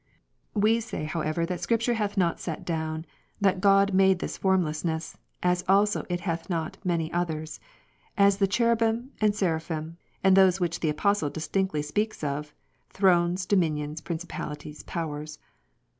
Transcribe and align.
We 0.55 0.79
say 0.79 1.03
however 1.03 1.45
that 1.45 1.59
Scripture 1.61 1.93
hath 1.93 2.17
not 2.17 2.39
set 2.39 2.65
down, 2.65 3.05
that 3.39 3.61
God 3.61 3.93
made 3.93 4.17
this 4.17 4.35
formlessness, 4.35 5.15
as 5.43 5.63
also 5.69 6.07
it 6.09 6.21
hath 6.21 6.49
not 6.49 6.79
many 6.83 7.13
others; 7.13 7.59
as 8.17 8.37
the 8.37 8.47
Cherubim, 8.47 9.11
and 9.21 9.35
Seraphim, 9.35 9.97
and 10.23 10.35
those 10.35 10.59
which 10.59 10.79
the 10.79 10.89
Apostle 10.89 11.29
distinctly 11.29 11.83
speaks 11.83 12.23
of. 12.23 12.51
Thrones, 12.89 13.45
Dominions, 13.45 14.01
Principalities, 14.01 14.81
Powers. 14.81 15.37